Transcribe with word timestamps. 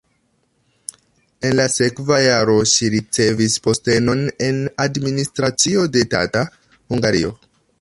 En 1.49 1.51
la 1.59 1.65
sekva 1.73 2.17
jaro 2.27 2.55
ŝi 2.71 2.89
ricevis 2.93 3.59
postenon 3.67 4.25
en 4.49 4.59
administracio 4.87 5.85
de 5.99 6.05
Tata 6.15 6.43
(Hungario). 6.79 7.37